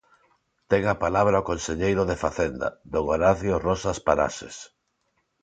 Ten 0.69 0.83
a 0.93 0.95
palabra 1.05 1.41
o 1.41 1.47
conselleiro 1.51 2.03
de 2.09 2.17
Facenda, 2.23 2.67
don 2.93 3.05
Horacio 3.11 3.53
Roxas 3.67 3.97
Paraxes. 4.07 4.57